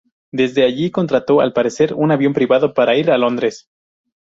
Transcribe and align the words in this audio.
Desde 0.31 0.63
allí 0.65 0.89
contrató 0.89 1.41
al 1.41 1.53
parecer 1.53 1.93
un 1.93 2.11
avión 2.11 2.33
privado 2.33 2.73
para 2.73 2.97
ir 2.97 3.11
a 3.11 3.19
Londres. 3.19 3.67